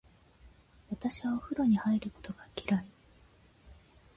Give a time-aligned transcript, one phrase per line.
[0.89, 2.85] 私はお風呂に入ることが嫌い。